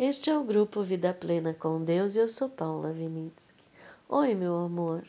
[0.00, 3.64] Este é o grupo Vida Plena com Deus e eu sou Paula Vinitsky.
[4.08, 5.04] Oi, meu amor.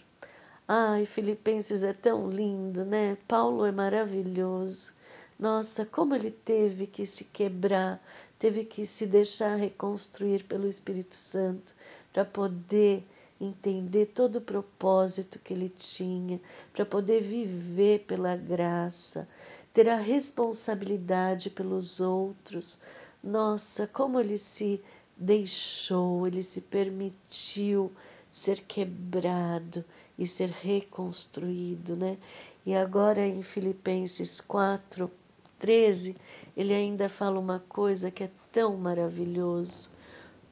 [0.68, 3.16] Ai, Filipenses é tão lindo, né?
[3.28, 4.96] Paulo é maravilhoso.
[5.38, 8.04] Nossa, como ele teve que se quebrar,
[8.40, 11.76] teve que se deixar reconstruir pelo Espírito Santo
[12.12, 13.04] para poder
[13.40, 16.42] entender todo o propósito que ele tinha,
[16.74, 19.30] para poder viver pela graça,
[19.72, 22.82] ter a responsabilidade pelos outros,
[23.24, 24.82] nossa, como ele se
[25.16, 27.92] deixou, ele se permitiu
[28.32, 29.84] ser quebrado
[30.18, 32.18] e ser reconstruído, né?
[32.66, 35.12] E agora em Filipenses 4,
[35.58, 36.16] 13,
[36.56, 39.92] ele ainda fala uma coisa que é tão maravilhoso.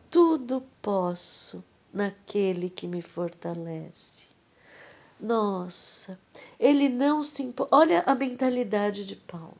[0.10, 1.64] Tudo posso
[1.94, 4.28] naquele que me fortalece.
[5.20, 6.20] Nossa,
[6.60, 7.68] ele não se impo...
[7.72, 9.58] olha a mentalidade de Paulo.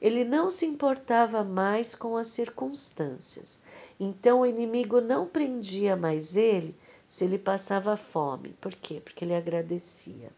[0.00, 3.62] Ele não se importava mais com as circunstâncias.
[3.98, 6.76] Então o inimigo não prendia mais ele
[7.08, 8.54] se ele passava fome.
[8.60, 9.00] Por quê?
[9.02, 10.30] Porque ele agradecia.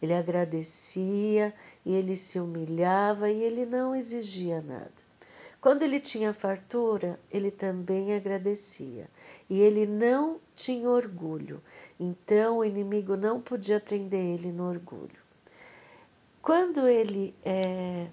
[0.00, 5.06] Ele agradecia e ele se humilhava e ele não exigia nada.
[5.60, 9.08] Quando ele tinha fartura, ele também agradecia.
[9.48, 11.62] E ele não tinha orgulho.
[11.98, 15.25] Então o inimigo não podia prender ele no orgulho.
[16.46, 18.06] Quando ele é,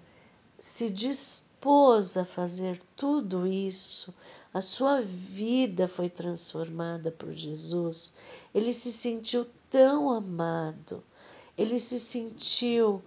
[0.57, 4.11] se dispôs a fazer tudo isso,
[4.51, 8.11] a sua vida foi transformada por Jesus,
[8.51, 11.03] ele se sentiu tão amado,
[11.55, 13.03] ele se sentiu,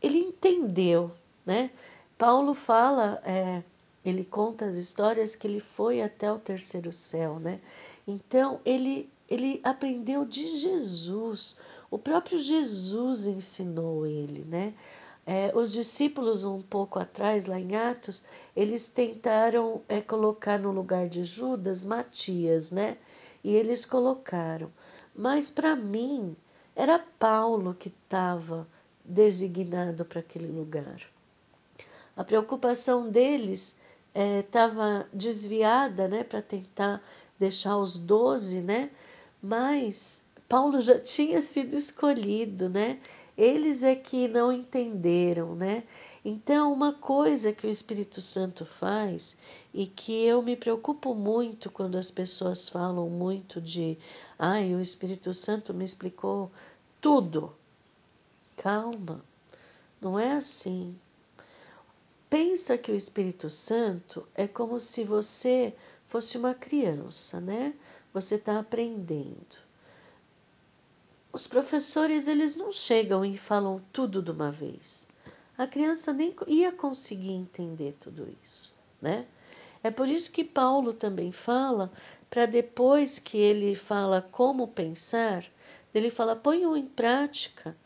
[0.00, 1.10] ele entendeu,
[1.44, 1.72] né?
[2.16, 3.60] Paulo fala, é,
[4.04, 7.60] ele conta as histórias que ele foi até o terceiro céu, né?
[8.06, 11.56] Então ele ele aprendeu de Jesus.
[11.94, 14.74] O próprio Jesus ensinou ele, né?
[15.24, 18.24] É, os discípulos, um pouco atrás, lá em Atos,
[18.56, 22.98] eles tentaram é, colocar no lugar de Judas Matias, né?
[23.44, 24.72] E eles colocaram.
[25.14, 26.36] Mas para mim,
[26.74, 28.66] era Paulo que estava
[29.04, 31.00] designado para aquele lugar.
[32.16, 33.78] A preocupação deles
[34.12, 36.24] estava é, desviada, né?
[36.24, 37.00] Para tentar
[37.38, 38.90] deixar os doze, né?
[39.40, 43.00] Mas Paulo já tinha sido escolhido, né?
[43.36, 45.82] Eles é que não entenderam, né?
[46.24, 49.36] Então, uma coisa que o Espírito Santo faz
[49.74, 53.98] e que eu me preocupo muito quando as pessoas falam muito de,
[54.38, 56.52] ai, o Espírito Santo me explicou
[57.00, 57.52] tudo.
[58.56, 59.24] Calma,
[60.00, 60.94] não é assim.
[62.30, 65.74] Pensa que o Espírito Santo é como se você
[66.06, 67.74] fosse uma criança, né?
[68.14, 69.63] você está aprendendo.
[71.34, 75.08] Os professores eles não chegam e falam tudo de uma vez.
[75.58, 78.72] A criança nem ia conseguir entender tudo isso,
[79.02, 79.26] né?
[79.82, 81.90] É por isso que Paulo também fala
[82.30, 85.44] para depois que ele fala como pensar,
[85.92, 87.76] ele fala ponham em prática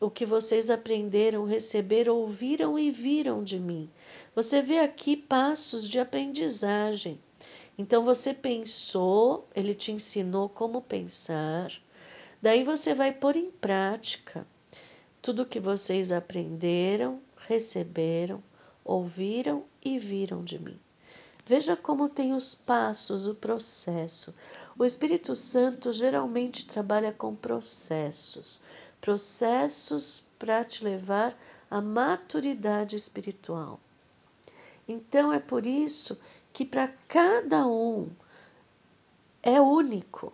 [0.00, 3.90] o que vocês aprenderam, receberam, ouviram e viram de mim.
[4.34, 7.20] Você vê aqui passos de aprendizagem.
[7.76, 11.70] Então você pensou, ele te ensinou como pensar,
[12.40, 14.46] daí você vai pôr em prática
[15.20, 18.42] tudo que vocês aprenderam, receberam,
[18.84, 20.78] ouviram e viram de mim.
[21.44, 24.34] Veja como tem os passos, o processo.
[24.78, 28.62] O Espírito Santo geralmente trabalha com processos
[29.00, 31.36] processos para te levar
[31.70, 33.80] à maturidade espiritual.
[34.86, 36.18] Então é por isso
[36.52, 38.08] que para cada um
[39.42, 40.32] é único.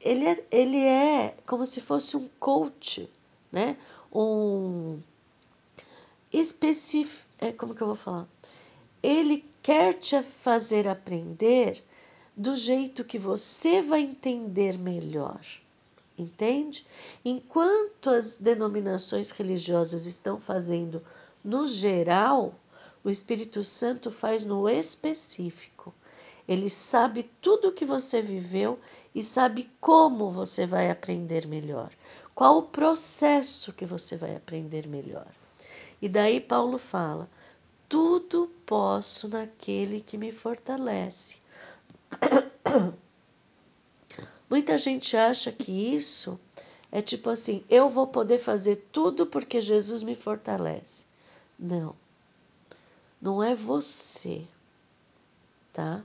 [0.00, 3.08] Ele é, ele é como se fosse um coach,
[3.50, 3.76] né?
[4.12, 5.00] Um
[6.32, 8.28] específico, é como que eu vou falar?
[9.02, 11.84] Ele quer te fazer aprender
[12.36, 15.40] do jeito que você vai entender melhor.
[16.16, 16.84] Entende?
[17.24, 21.02] Enquanto as denominações religiosas estão fazendo
[21.44, 22.54] no geral,
[23.04, 25.94] o Espírito Santo faz no específico.
[26.46, 28.78] Ele sabe tudo o que você viveu
[29.18, 31.90] e sabe como você vai aprender melhor.
[32.36, 35.26] Qual o processo que você vai aprender melhor.
[36.00, 37.28] E daí Paulo fala:
[37.88, 41.38] tudo posso naquele que me fortalece.
[44.48, 46.38] Muita gente acha que isso
[46.92, 51.06] é tipo assim: eu vou poder fazer tudo porque Jesus me fortalece.
[51.58, 51.96] Não.
[53.20, 54.44] Não é você,
[55.72, 56.04] tá?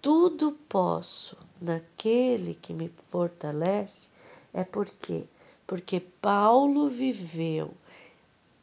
[0.00, 4.10] Tudo posso naquele que me fortalece
[4.52, 5.24] é porque
[5.66, 7.74] porque Paulo viveu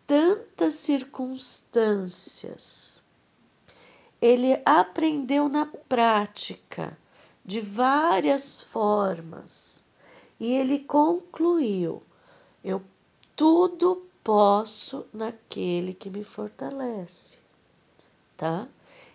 [0.08, 3.04] tantas circunstâncias.
[4.20, 6.98] ele aprendeu na prática
[7.44, 9.86] de várias formas
[10.40, 12.02] e ele concluiu:
[12.64, 12.82] eu
[13.36, 17.38] tudo posso naquele que me fortalece,
[18.36, 18.68] tá?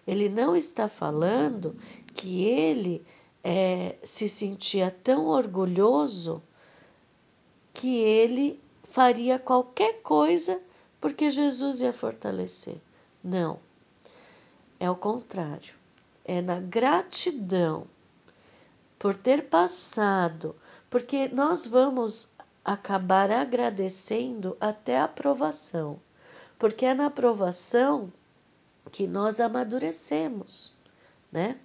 [0.07, 1.75] Ele não está falando
[2.21, 3.03] que ele
[3.43, 6.43] é, se sentia tão orgulhoso
[7.73, 10.61] que ele faria qualquer coisa
[11.01, 12.77] porque Jesus ia fortalecer.
[13.25, 13.59] Não.
[14.79, 15.73] É o contrário.
[16.23, 17.87] É na gratidão
[18.99, 20.55] por ter passado,
[20.91, 22.31] porque nós vamos
[22.63, 25.99] acabar agradecendo até a aprovação,
[26.59, 28.13] porque é na aprovação
[28.93, 30.77] que nós amadurecemos,
[31.33, 31.59] né?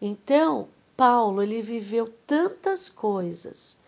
[0.00, 3.80] Então, Paulo, ele viveu tantas coisas,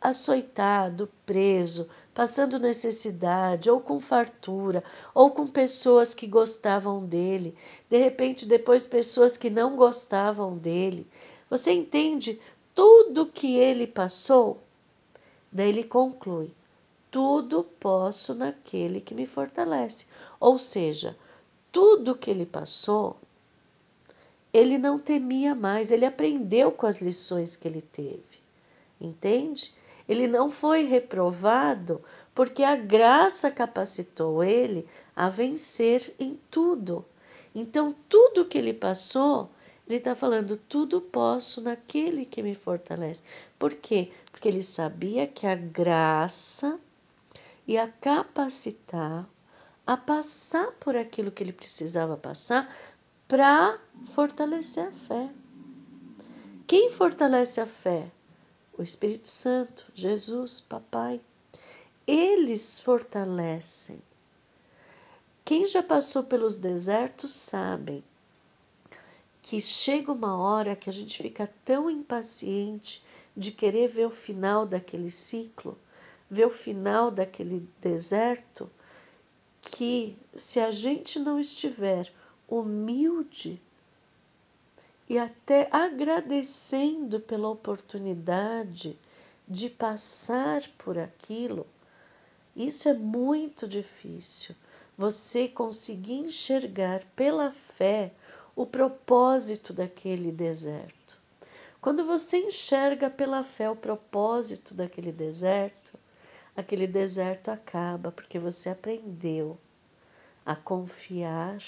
[0.00, 7.56] açoitado, preso, passando necessidade, ou com fartura, ou com pessoas que gostavam dele,
[7.88, 11.06] de repente, depois, pessoas que não gostavam dele.
[11.48, 12.40] Você entende
[12.74, 14.58] tudo que ele passou?
[15.50, 16.54] Daí ele conclui:
[17.10, 20.06] tudo posso naquele que me fortalece.
[20.38, 21.16] Ou seja,
[21.72, 23.16] tudo que ele passou,
[24.52, 28.40] ele não temia mais, ele aprendeu com as lições que ele teve.
[29.00, 29.74] Entende?
[30.08, 32.02] Ele não foi reprovado
[32.34, 37.04] porque a graça capacitou ele a vencer em tudo.
[37.54, 39.50] Então, tudo que ele passou,
[39.86, 43.22] ele está falando: tudo posso naquele que me fortalece.
[43.58, 44.10] Por quê?
[44.30, 46.78] Porque ele sabia que a graça
[47.66, 49.28] ia capacitar
[49.86, 52.72] a passar por aquilo que ele precisava passar
[53.30, 55.30] para fortalecer a fé.
[56.66, 58.10] Quem fortalece a fé?
[58.76, 61.20] O Espírito Santo, Jesus, Papai.
[62.04, 64.02] Eles fortalecem.
[65.44, 68.02] Quem já passou pelos desertos sabem
[69.40, 73.00] que chega uma hora que a gente fica tão impaciente
[73.36, 75.78] de querer ver o final daquele ciclo,
[76.28, 78.68] ver o final daquele deserto,
[79.62, 82.12] que se a gente não estiver
[82.50, 83.62] humilde
[85.08, 88.98] e até agradecendo pela oportunidade
[89.48, 91.66] de passar por aquilo,
[92.54, 94.54] isso é muito difícil.
[94.96, 98.12] Você conseguir enxergar pela fé
[98.54, 101.18] o propósito daquele deserto.
[101.80, 105.98] Quando você enxerga pela fé o propósito daquele deserto,
[106.54, 109.56] aquele deserto acaba porque você aprendeu
[110.44, 111.58] a confiar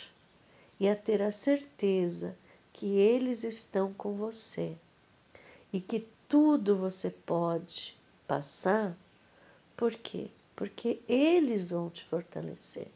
[0.78, 2.36] e a ter a certeza
[2.72, 4.76] que eles estão com você
[5.72, 7.96] e que tudo você pode
[8.26, 8.96] passar.
[9.76, 10.28] Por quê?
[10.56, 12.88] Porque eles vão te fortalecer.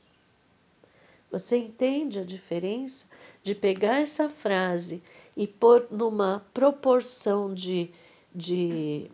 [1.30, 3.06] Você entende a diferença
[3.42, 5.02] de pegar essa frase
[5.36, 7.90] e pôr numa proporção de,
[8.34, 9.10] de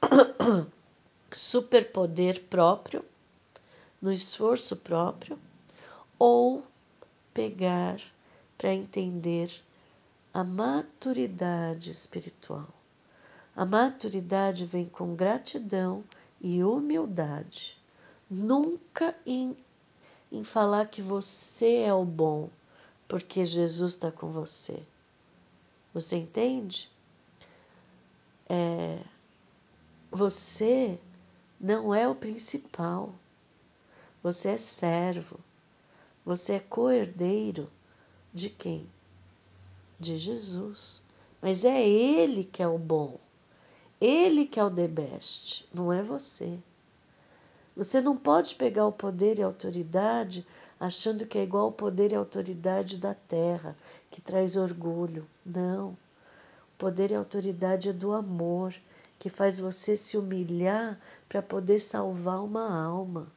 [1.30, 3.04] superpoder próprio,
[4.00, 5.38] no esforço próprio,
[6.18, 6.64] ou
[7.36, 8.00] pegar
[8.56, 9.62] para entender
[10.32, 12.66] a maturidade espiritual.
[13.54, 16.02] A maturidade vem com gratidão
[16.40, 17.78] e humildade,
[18.30, 19.54] nunca em,
[20.32, 22.48] em falar que você é o bom,
[23.06, 24.82] porque Jesus está com você.
[25.92, 26.90] Você entende?
[28.48, 28.98] É,
[30.10, 30.98] você
[31.60, 33.14] não é o principal.
[34.22, 35.38] Você é servo.
[36.26, 37.68] Você é co-herdeiro
[38.34, 38.84] de quem?
[39.96, 41.04] De Jesus.
[41.40, 43.16] Mas é Ele que é o bom.
[44.00, 46.58] Ele que é o the best, não é você.
[47.76, 50.44] Você não pode pegar o poder e a autoridade
[50.80, 53.76] achando que é igual ao poder e a autoridade da terra,
[54.10, 55.24] que traz orgulho.
[55.44, 55.90] Não.
[55.90, 58.74] O poder e a autoridade é do amor,
[59.16, 63.28] que faz você se humilhar para poder salvar uma alma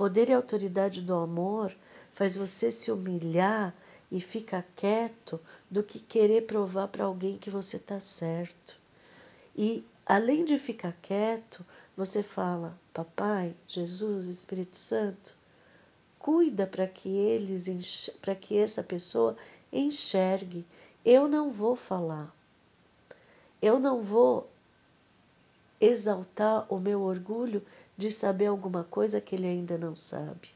[0.00, 1.76] poder e autoridade do amor
[2.14, 3.74] faz você se humilhar
[4.10, 5.38] e ficar quieto
[5.70, 8.80] do que querer provar para alguém que você está certo.
[9.54, 11.62] E além de ficar quieto,
[11.94, 15.36] você fala: Papai, Jesus, Espírito Santo,
[16.18, 19.36] cuida para que eles para que essa pessoa
[19.70, 20.64] enxergue.
[21.04, 22.34] Eu não vou falar.
[23.60, 24.48] Eu não vou
[25.78, 27.62] exaltar o meu orgulho
[28.00, 30.48] de saber alguma coisa que ele ainda não sabe.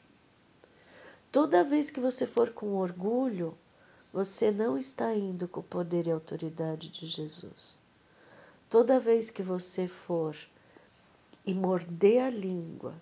[1.31, 3.55] Toda vez que você for com orgulho,
[4.11, 7.79] você não está indo com o poder e autoridade de Jesus.
[8.71, 10.35] Toda vez que você for
[11.45, 12.95] e morder a língua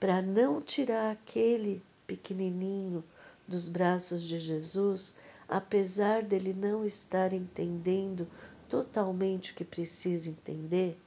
[0.00, 3.04] para não tirar aquele pequenininho
[3.46, 5.14] dos braços de Jesus,
[5.46, 8.26] apesar dele não estar entendendo
[8.66, 10.98] totalmente o que precisa entender?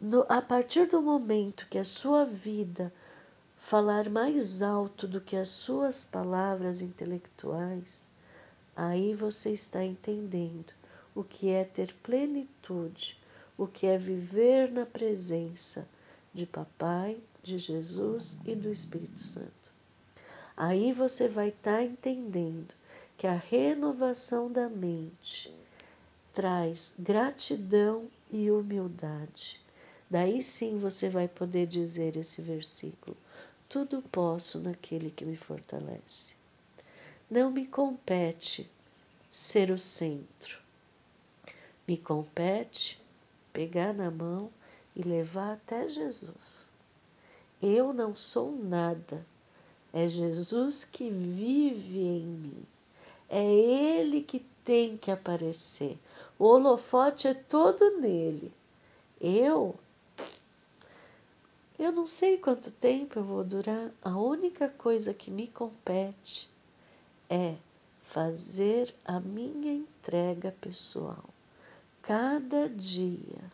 [0.00, 2.92] No, a partir do momento que a sua vida
[3.56, 8.08] falar mais alto do que as suas palavras intelectuais,
[8.76, 10.72] aí você está entendendo
[11.16, 13.18] o que é ter plenitude,
[13.56, 15.88] o que é viver na presença
[16.32, 19.72] de Papai, de Jesus e do Espírito Santo.
[20.56, 22.72] Aí você vai estar entendendo
[23.16, 25.52] que a renovação da mente
[26.32, 29.60] traz gratidão e humildade.
[30.10, 33.16] Daí sim você vai poder dizer esse versículo:
[33.68, 36.34] Tudo posso naquele que me fortalece.
[37.30, 38.70] Não me compete
[39.30, 40.58] ser o centro,
[41.86, 42.98] me compete
[43.52, 44.50] pegar na mão
[44.96, 46.70] e levar até Jesus.
[47.60, 49.26] Eu não sou nada,
[49.92, 52.66] é Jesus que vive em mim.
[53.28, 55.98] É Ele que tem que aparecer.
[56.38, 58.50] O holofote é todo nele.
[59.20, 59.78] Eu.
[61.78, 63.90] Eu não sei quanto tempo eu vou durar.
[64.02, 66.50] A única coisa que me compete
[67.30, 67.54] é
[68.02, 71.24] fazer a minha entrega pessoal
[72.02, 73.52] cada dia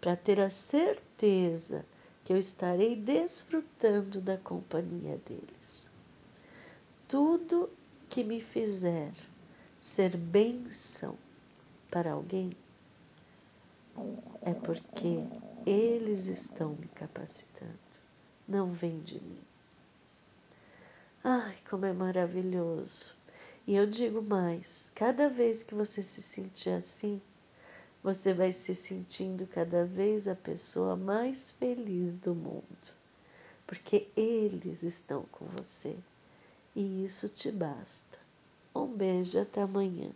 [0.00, 1.84] para ter a certeza
[2.22, 5.90] que eu estarei desfrutando da companhia deles.
[7.08, 7.70] Tudo
[8.08, 9.12] que me fizer
[9.80, 11.16] ser bênção
[11.90, 12.56] para alguém
[14.42, 15.24] é porque
[15.66, 17.72] eles estão me capacitando,
[18.46, 19.42] não vem de mim.
[21.22, 23.14] Ai, como é maravilhoso!
[23.66, 27.20] E eu digo mais: cada vez que você se sentir assim,
[28.02, 32.96] você vai se sentindo cada vez a pessoa mais feliz do mundo,
[33.66, 35.96] porque eles estão com você
[36.76, 38.18] e isso te basta.
[38.74, 40.10] Um beijo até amanhã.